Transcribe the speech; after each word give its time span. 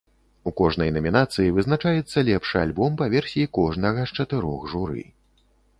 У 0.51 0.53
кожнай 0.61 0.91
намінацыі 0.95 1.53
вызначаецца 1.57 2.25
лепшы 2.31 2.57
альбом 2.65 2.91
па 3.03 3.13
версіі 3.17 3.51
кожнага 3.61 4.01
з 4.11 4.23
чатырох 4.23 4.69
журы. 4.75 5.03